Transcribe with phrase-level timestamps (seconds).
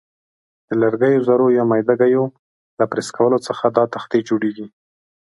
[0.67, 2.23] د لرګیو ذرو یا میده ګیو
[2.77, 4.67] له پرس کولو څخه دا تختې جوړیږي.